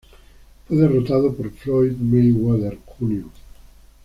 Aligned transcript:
Fue 0.67 0.77
derrotado 0.77 1.31
por 1.35 1.51
Floyd 1.51 1.91
Mayweather 1.99 2.75
Jr. 2.97 3.25